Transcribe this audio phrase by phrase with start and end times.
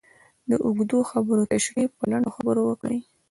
[0.49, 2.99] د اوږدو خبرو تشرېح په لنډو خبرو وکړئ.